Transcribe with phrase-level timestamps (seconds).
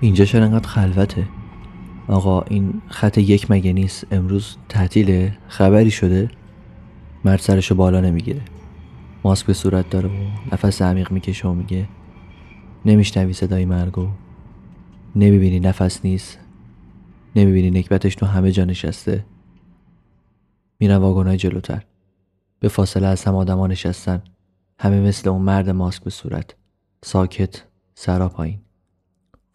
[0.00, 1.28] اینجا چرا انقدر خلوته؟
[2.08, 6.30] آقا این خط یک مگه نیست؟ امروز تعطیله خبری شده؟
[7.24, 8.40] مرد سرشو بالا نمی‌گیره.
[9.24, 10.12] ماسک به صورت داره و
[10.52, 11.88] نفس عمیق می‌کشه و میگه
[12.84, 14.08] نمیشنوی صدای مرگو
[15.16, 16.38] نمی‌بینی نفس نیست.
[17.36, 19.24] نمی‌بینی نکبتش تو همه جا نشسته.
[20.80, 21.82] میرن واگنای جلوتر.
[22.60, 24.22] به فاصله از هم آدما نشستن.
[24.78, 26.54] همه مثل اون مرد ماسک به صورت.
[27.02, 28.58] ساکت سرا پایین.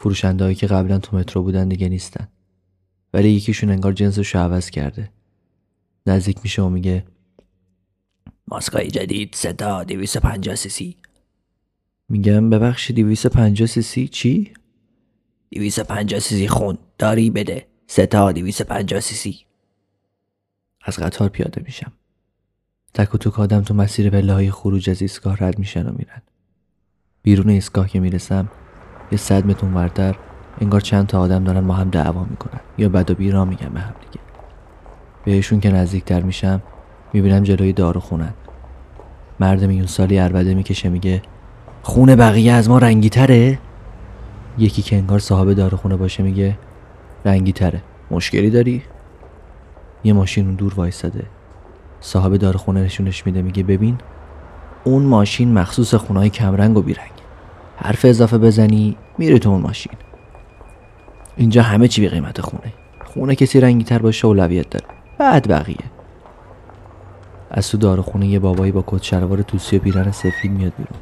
[0.06, 2.28] فروشندهایی که قبلا تو مترو بودن دیگه نیستن.
[3.14, 5.10] ولی یکیشون انگار جنسش رو عوض کرده.
[6.06, 7.06] نزدیک میشه و میگه
[8.48, 10.98] ماسکای جدید تا دویست پنجاه سی
[12.10, 14.54] میگم ببخشی دویست پنجاه سی چی؟
[15.52, 17.68] دویست پنجاه سی خون داری بده.
[17.88, 19.40] سه تا دویست پنجاه سی
[20.82, 21.92] از قطار پیاده میشم.
[22.94, 26.22] تک و توک آدم تو مسیر پله های خروج از ایستگاه رد میشن و میرن.
[27.22, 28.52] بیرون ایستگاه که می‌رسم
[29.12, 30.16] یه صد متر وردر
[30.62, 32.60] انگار چند تا آدم دارن ما هم دعوا می‌کنن.
[32.78, 34.24] یا بد و بیرا میگن به هم دیگه.
[35.26, 36.62] بهشون که نزدیکتر میشم
[37.14, 38.34] می‌بینم جلوی دارو خونن.
[39.40, 41.22] مرد میون سالی عربده می‌کشه میگه
[41.84, 43.60] خونه بقیه از ما رنگی تره
[44.58, 46.58] یکی که انگار صاحب داروخونه باشه میگه
[47.26, 47.82] رنگی تره
[48.12, 48.84] مشکلی داری؟
[50.04, 51.26] یه ماشین اون دور وایستاده
[52.00, 53.98] صاحب داروخونه نشونش میده میگه ببین
[54.84, 57.15] اون ماشین مخصوص خونه های کمرنگ و بیرنگ
[57.78, 59.94] حرف اضافه بزنی میره تو اون ماشین.
[61.38, 62.74] اینجا همه چی به قیمت خونه.
[63.06, 64.86] خونه کسی رنگی تر باشه اولویت داره.
[65.18, 65.78] بعد بقیه
[67.52, 71.00] از تو داروخونه یه بابایی با کت شلوار توسی و پیرن سفید میاد بیرون.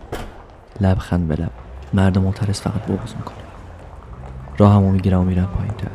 [0.81, 1.51] لبخند به لب.
[1.93, 3.37] مرد معترض فقط بغض می‌کنه.
[4.57, 5.87] راهمو می‌گیرم و میرم پایین تر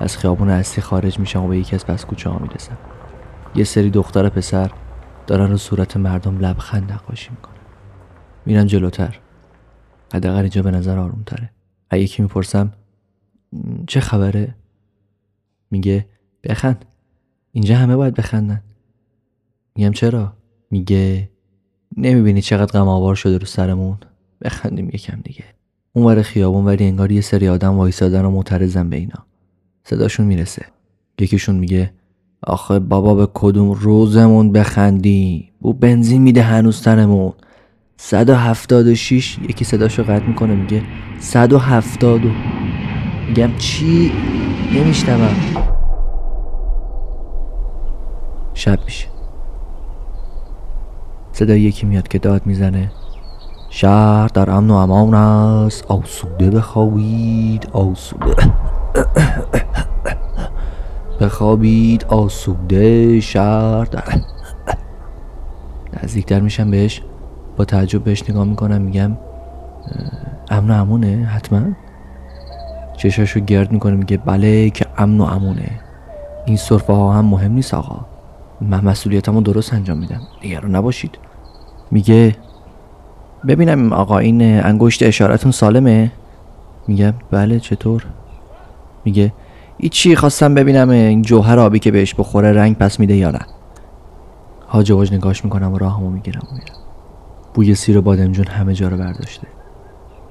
[0.00, 2.76] از خیابون اصلی خارج میشم و به یکی از بسکوچه ها می‌رسم.
[3.54, 4.70] یه سری دختر پسر
[5.26, 7.54] دارن رو صورت مردم لبخند نقاشی می‌کنن.
[8.46, 9.18] میرم جلوتر.
[10.14, 11.50] حداقل اینجا به نظر آروم تره
[11.90, 12.72] اگه یکی می‌پرسم
[13.86, 14.54] چه خبره؟
[15.70, 16.06] میگه
[16.44, 16.84] بخند.
[17.52, 18.62] اینجا همه باید بخندن.
[19.76, 20.32] میگم چرا؟
[20.70, 21.28] میگه
[21.96, 23.98] نمی‌بینی چقدر غم آوار شده رو سرمون؟
[24.42, 25.44] بخندیم یکم دیگه.
[25.92, 29.26] اون ور خیابون ولی انگار یه سری آدم وایسادن و معترضن به اینا.
[29.84, 30.66] صداشون می‌رسه.
[31.20, 31.92] یکیشون میگه
[32.42, 37.32] آخه بابا به کدوم روزمون بخندی؟ بو بنزین میده هنوز تنمون
[38.00, 40.82] 176 یکی صداشو قطع می‌کنه میگه
[41.20, 42.20] 170
[43.28, 44.12] میگم چی؟
[44.74, 45.36] نمیشنوم.
[48.54, 49.08] شب میشه.
[51.32, 52.92] صدای یکی میاد که داد می‌زنه.
[53.70, 55.84] شهر در امن و امان است.
[55.88, 58.52] آسوده بخوابید آسوده.
[61.20, 64.04] بخوابید آسوده شهر در
[66.02, 67.02] نزدیکتر میشم بهش.
[67.58, 69.16] با تعجب بهش نگاه می‌کنم میگم
[70.50, 71.60] امن و امونه حتما؟
[72.96, 75.70] چشاشو گرد می‌کنه میگه بله که امن و امونه.
[76.46, 78.06] این صرفه ها هم مهم نیست آقا.
[78.60, 80.20] من مسئولیتمو درست انجام میدم.
[80.44, 81.18] نگران نباشید.
[81.90, 82.36] میگه
[83.48, 86.12] ببینم آقا این انگشت اشارتون سالمه؟
[86.88, 88.06] میگم بله چطور؟
[89.04, 89.32] میگه
[89.90, 93.40] چی خواستم ببینم این جوهر آبی که بهش بخوره رنگ پس میده یا نه؟
[94.74, 96.42] واج نگاش می‌کنم و راهمو می‌گیرم.
[96.50, 96.77] و میرم
[97.58, 99.46] بوی سیر بادمجون همه جا رو برداشته.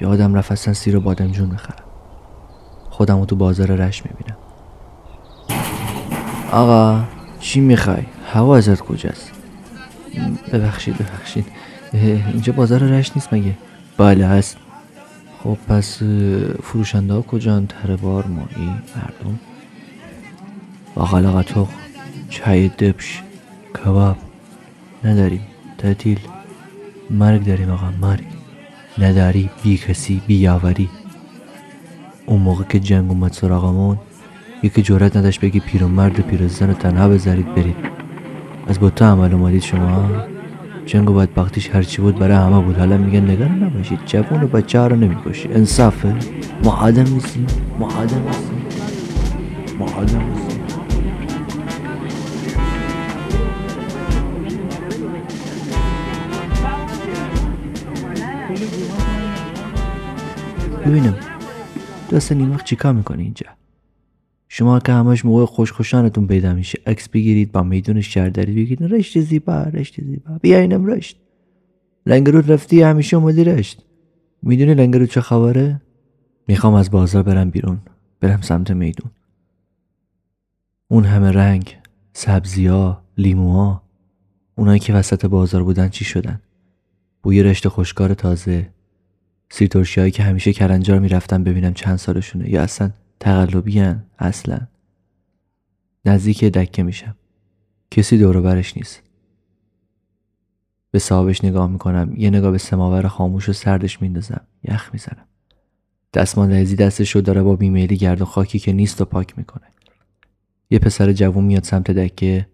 [0.01, 1.83] یادم رفت اصلا سیر بادمجون بخرم
[2.89, 4.37] خودم تو بازار رش می‌بینم.
[6.51, 7.03] آقا
[7.39, 9.31] چی می‌خوای؟ هوا ازت کجاست؟
[10.53, 11.45] ببخشید ببخشید.
[11.93, 13.53] اینجا بازار رشت نیست مگه؟
[13.97, 14.57] بله هست.
[15.43, 15.97] خب پس
[16.63, 19.39] فروشنده ها کجان؟ تره بار مایی مردم؟
[20.95, 21.69] باقل قطوق
[22.29, 23.23] چای دبش.
[23.75, 24.17] کباب.
[25.03, 25.41] نداریم.
[25.77, 26.19] تعطیل.
[27.09, 28.23] مرگ داریم آقا مرگ.
[28.97, 30.89] نداری بی کسی بی یاوری.
[32.25, 33.97] اون موقع که جنگ اومد سراغمون
[34.63, 37.75] یکی جورت نداشت بگی پیرمرد و پیرزن تنها بذارید برید.
[38.67, 40.09] از بوتا عمل اومدید شما.
[40.85, 42.77] جنگ و بدبختیش هرچی بود برای همه بود.
[42.77, 43.99] حالا میگن نگران نباشید.
[44.05, 46.15] جوان و بچه ها رو نمی‌کشی انصافه.
[46.63, 47.47] ما آدم نیستیم
[47.79, 48.61] ما آدم نیستیم
[49.79, 50.46] ما آدم نیستیم
[60.85, 61.15] ببینم
[62.11, 63.45] دست نیمخ چیکار می‌کنه اینجا؟
[64.47, 69.63] شما که همش موقع خوشخوشانتون پیدا میشه عکس بگیرید با میدون شهرداری بگیرید رشت زیبا
[69.63, 70.37] رشت زیبا.
[70.41, 71.19] بیاینم رشت.
[72.05, 73.83] لنگرود رفتی همیشه اومدی رشت.
[74.43, 75.81] می‌دونی لنگرود چه خبره؟
[76.47, 77.77] می‌خوام از بازار برم بیرون
[78.19, 79.11] برم سمت میدون.
[80.87, 81.77] اون همه رنگ
[82.13, 83.81] سبزیا لیموها
[84.55, 86.41] اونایی که وسط بازار بودن چی شدن؟
[87.27, 88.69] بوی رشت خوشکار تازه.
[89.49, 92.49] سیرترشی هایی که همیشه کلنجار می‌رفتم ببینم چند سالشونه.
[92.49, 94.59] یا اصلا تقلبی هن اصلا.
[96.05, 97.15] نزدیک دکه میشم.
[97.91, 99.01] کسی دور برش نیست.
[100.91, 102.13] به صاحبش نگاه می‌کنم.
[102.17, 104.41] یه نگاه به سماور خاموش و سردش میندازم.
[104.63, 105.25] یخ می‌زنم.
[106.13, 109.67] دستمال لحظی دستش رو داره با بیمیلی گرد و خاکی که نیست و پاک می‌کنه.
[110.69, 112.47] یه پسر جوون میاد سمت دکه.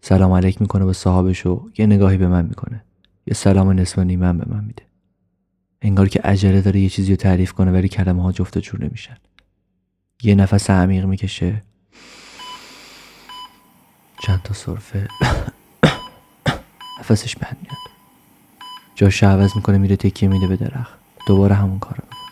[0.00, 2.84] سلام علیک می‌کنه به صاحبش و یه نگاهی به من می‌کنه.
[3.30, 4.82] یه سلام نصف و نیمه به من میده.
[5.82, 9.16] انگار که عجله داره یه چیزی رو تعریف کنه ولی کلمه ها جفت جور نمیشن.
[10.22, 11.62] یه نفس عمیق می‌کشه.
[14.22, 15.08] چند تا صرفه
[17.00, 17.76] نفسش بند میاد.
[18.94, 20.98] جاش عوض می‌کنه میره تکیه میده به درخت.
[21.26, 22.30] دوباره همون کارو می‌کنه.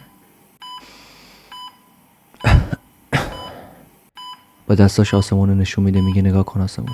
[4.66, 6.88] با دستاش آسمون رو نشون میده میگه نگاه کن آسمون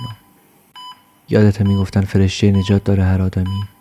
[1.29, 3.74] یادت می‌گفتن فرشته نجات داره هر آدمی؟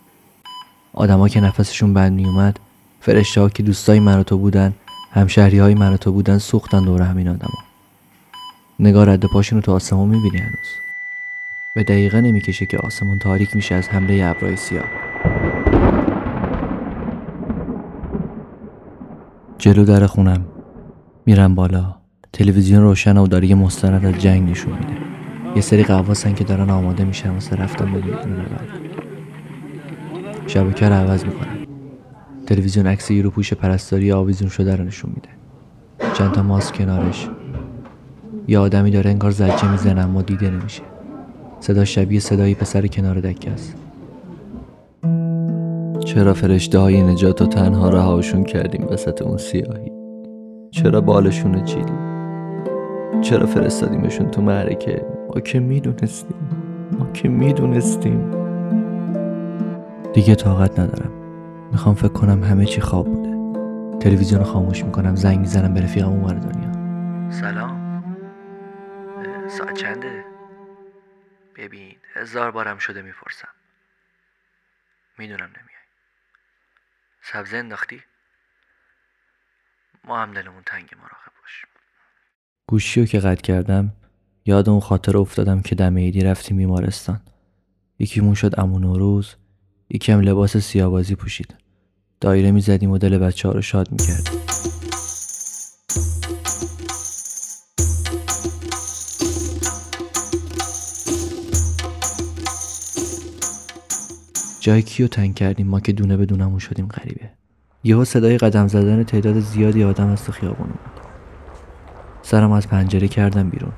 [0.94, 2.60] آدما که نفسشون بند میومد
[3.00, 4.72] فرشته ها که دوستای من تو بودن
[5.10, 7.58] همشهری های من تو بودن سوختن دور همین آدما
[8.80, 10.68] نگاه رد پاشون رو تو آسمون می‌بینی هنوز.
[11.74, 14.84] به دقیقه نمی‌کشه که آسمون تاریک میشه از حمله ابرای سیاه.
[19.58, 20.44] جلو در خونم.
[21.26, 21.94] میرم بالا.
[22.32, 24.96] تلویزیون روشن و داره یه مستند از جنگ نشون میده.
[25.54, 28.93] یه سری قواسن که دارن آماده میشن واسه رفتن به میدون
[30.46, 31.66] شبکه رو عوض می‌کنم.
[32.46, 35.28] تلویزیون عکس رو پوش پرستاری آویزون شده رو نشون میده.
[36.14, 37.28] چند تا ماسک کنارش.
[38.48, 40.82] یه آدمی داره انگار زجه می‌زنه اما دیده نمیشه.
[41.60, 43.74] صدا شبیه صدای پسر کنار دکه است.
[46.04, 49.92] چرا فرشته های نجات و تنها رهاشون کردیم وسط اون سیاهی؟
[50.70, 51.98] چرا بالشون چیدیم؟
[53.20, 55.02] چرا فرستادیمشون تو معرکه؟
[55.34, 56.36] ما که می‌دونستیم.
[56.98, 58.43] ما که می‌دونستیم.
[60.14, 61.10] دیگه طاقت ندارم.
[61.72, 63.34] می‌خوام فکر کنم همه چی خواب بوده.
[63.98, 66.72] تلویزیون رو خاموش می‌کنم زنگ می‌زنم به رفیقم اونور دنیا.
[67.30, 68.04] سلام.
[69.48, 70.24] ساعت چنده؟
[71.56, 73.48] ببین هزار بارم شده می‌پرسم.
[75.18, 75.84] می‌دونم نمیای.
[77.22, 78.00] سبزه انداختی؟
[80.04, 81.66] ما هم دلمون تنگ مراقب باش.
[82.66, 83.92] گوشی رو که قطع کردم
[84.46, 87.20] یاد اون خاطر افتادم که دم ایدی رفتیم بیمارستان.
[87.98, 89.36] یکیمون شد امون روز
[89.90, 91.54] یکی هم لباس سیابازی پوشید.
[92.20, 94.40] دایره می‌زدیم و دل بچه ها رو شاد می‌کردیم.
[104.60, 107.30] جای کیو تنگ کردیم؟ ما که دونه به دونمون شدیم غریبه.
[107.84, 111.06] یهو صدای قدم زدن تعداد زیادی آدم از تو خیابون اومد.
[112.22, 113.72] سرم از پنجره کردم بیرون.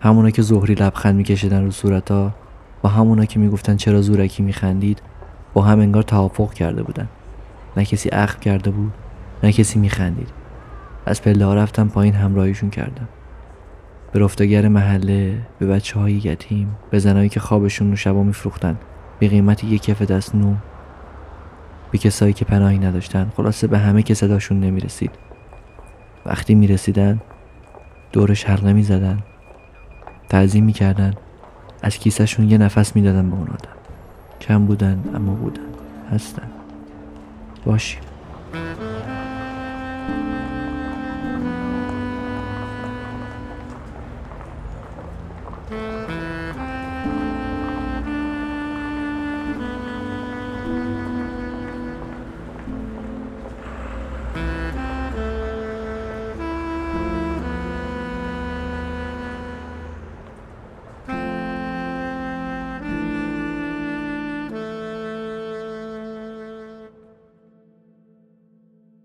[0.00, 2.34] همونا که زهری لبخند میکشیدن رو صورتا
[2.82, 5.02] با همونا که می‌گفتن چرا زورکی میخندید
[5.54, 7.08] با هم انگار توافق کرده بودن.
[7.76, 8.92] نه کسی اخم کرده بود
[9.42, 10.28] نه کسی میخندید.
[11.06, 13.08] از پله ها رفتم پایین همراهیشون کردم.
[14.12, 18.78] به رفتگر محله به بچه های یتیم به زنایی که خوابشون رو شبا میفروختن.
[19.18, 20.54] به قیمت یک کف دست نو
[21.90, 23.32] به کسایی که پناهی نداشتن.
[23.36, 25.10] خلاصه به همه که صداشون نمی‌رسید.
[26.26, 27.20] وقتی می‌رسیدن
[28.12, 29.18] دورش حلقه می‌زدن.
[30.28, 31.14] تعظیم می‌کردن.
[31.82, 33.76] از کیسهشون یه نفس می‌دادن به اون آدم.
[34.40, 35.62] کم بودن اما بودن.
[36.12, 36.48] هستن.
[37.64, 38.00] باشیم.